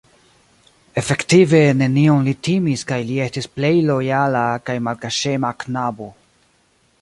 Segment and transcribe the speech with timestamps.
[1.01, 6.11] Efektive nenion li timis kaj li estis plej lojala kaj malkaŝema knabo.